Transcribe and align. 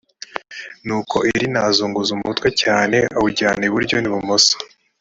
nuko 0.85 1.15
irina 1.31 1.59
azunguza 1.69 2.09
umutwe 2.17 2.47
cyane 2.61 2.97
awujyana 3.17 3.63
iburyo 3.69 3.95
n 3.99 4.05
ibumoso 4.09 4.55